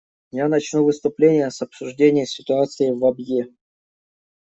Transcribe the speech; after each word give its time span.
Я 0.31 0.47
начну 0.47 0.83
выступление 0.83 1.51
с 1.51 1.61
обсуждения 1.61 2.25
ситуации 2.25 2.89
в 2.89 3.05
Абьее. 3.05 3.49